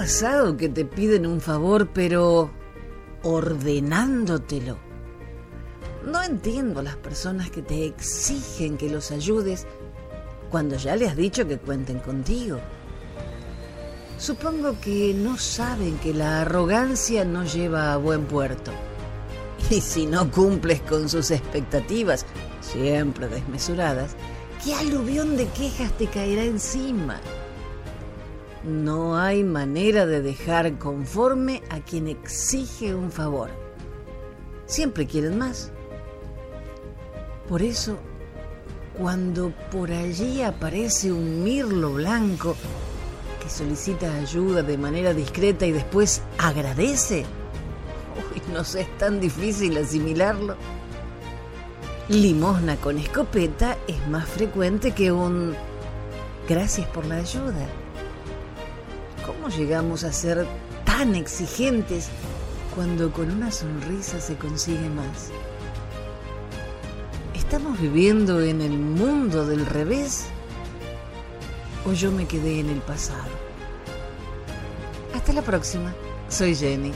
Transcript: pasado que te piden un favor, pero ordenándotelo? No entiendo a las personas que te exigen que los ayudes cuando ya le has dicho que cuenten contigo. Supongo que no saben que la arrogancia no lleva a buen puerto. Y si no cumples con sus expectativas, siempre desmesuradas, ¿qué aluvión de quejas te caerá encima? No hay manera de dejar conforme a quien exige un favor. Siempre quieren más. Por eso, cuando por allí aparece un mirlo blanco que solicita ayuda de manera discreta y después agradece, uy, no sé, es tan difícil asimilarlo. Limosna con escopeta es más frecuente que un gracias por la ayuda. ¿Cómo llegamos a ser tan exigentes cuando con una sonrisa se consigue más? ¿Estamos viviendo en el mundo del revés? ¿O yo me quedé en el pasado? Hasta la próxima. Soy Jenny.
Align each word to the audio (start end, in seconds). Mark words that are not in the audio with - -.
pasado 0.00 0.56
que 0.56 0.70
te 0.70 0.86
piden 0.86 1.26
un 1.26 1.42
favor, 1.42 1.90
pero 1.92 2.50
ordenándotelo? 3.22 4.78
No 6.06 6.22
entiendo 6.22 6.80
a 6.80 6.82
las 6.82 6.96
personas 6.96 7.50
que 7.50 7.60
te 7.60 7.84
exigen 7.84 8.78
que 8.78 8.88
los 8.88 9.10
ayudes 9.10 9.66
cuando 10.50 10.76
ya 10.76 10.96
le 10.96 11.06
has 11.06 11.16
dicho 11.16 11.46
que 11.46 11.58
cuenten 11.58 11.98
contigo. 11.98 12.60
Supongo 14.16 14.80
que 14.80 15.12
no 15.12 15.36
saben 15.36 15.98
que 15.98 16.14
la 16.14 16.40
arrogancia 16.40 17.26
no 17.26 17.44
lleva 17.44 17.92
a 17.92 17.98
buen 17.98 18.24
puerto. 18.24 18.72
Y 19.68 19.82
si 19.82 20.06
no 20.06 20.30
cumples 20.30 20.80
con 20.80 21.10
sus 21.10 21.30
expectativas, 21.30 22.24
siempre 22.62 23.28
desmesuradas, 23.28 24.16
¿qué 24.64 24.74
aluvión 24.74 25.36
de 25.36 25.46
quejas 25.48 25.92
te 25.98 26.06
caerá 26.06 26.44
encima? 26.44 27.20
No 28.64 29.16
hay 29.16 29.42
manera 29.42 30.04
de 30.04 30.20
dejar 30.20 30.76
conforme 30.78 31.62
a 31.70 31.80
quien 31.80 32.08
exige 32.08 32.94
un 32.94 33.10
favor. 33.10 33.50
Siempre 34.66 35.06
quieren 35.06 35.38
más. 35.38 35.72
Por 37.48 37.62
eso, 37.62 37.98
cuando 38.98 39.52
por 39.70 39.90
allí 39.90 40.42
aparece 40.42 41.10
un 41.10 41.42
mirlo 41.42 41.94
blanco 41.94 42.54
que 43.42 43.48
solicita 43.48 44.14
ayuda 44.14 44.62
de 44.62 44.76
manera 44.76 45.14
discreta 45.14 45.64
y 45.64 45.72
después 45.72 46.20
agradece, 46.36 47.24
uy, 48.34 48.42
no 48.52 48.62
sé, 48.62 48.82
es 48.82 48.98
tan 48.98 49.20
difícil 49.20 49.78
asimilarlo. 49.78 50.54
Limosna 52.10 52.76
con 52.76 52.98
escopeta 52.98 53.78
es 53.88 54.06
más 54.08 54.28
frecuente 54.28 54.92
que 54.92 55.10
un 55.10 55.54
gracias 56.46 56.86
por 56.88 57.06
la 57.06 57.16
ayuda. 57.16 57.66
¿Cómo 59.30 59.48
llegamos 59.48 60.02
a 60.02 60.12
ser 60.12 60.44
tan 60.84 61.14
exigentes 61.14 62.08
cuando 62.74 63.12
con 63.12 63.30
una 63.30 63.52
sonrisa 63.52 64.20
se 64.20 64.34
consigue 64.34 64.90
más? 64.90 65.30
¿Estamos 67.36 67.80
viviendo 67.80 68.40
en 68.40 68.60
el 68.60 68.76
mundo 68.76 69.46
del 69.46 69.66
revés? 69.66 70.26
¿O 71.86 71.92
yo 71.92 72.10
me 72.10 72.26
quedé 72.26 72.58
en 72.58 72.70
el 72.70 72.80
pasado? 72.80 73.30
Hasta 75.14 75.32
la 75.32 75.42
próxima. 75.42 75.94
Soy 76.28 76.56
Jenny. 76.56 76.90